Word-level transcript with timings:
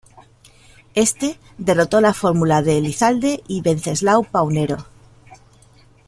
Éste 0.95 1.37
derrotó 1.59 1.97
a 1.97 2.01
la 2.01 2.15
fórmula 2.15 2.63
de 2.63 2.79
Elizalde 2.79 3.43
y 3.47 3.61
Wenceslao 3.63 4.23
Paunero. 4.23 4.87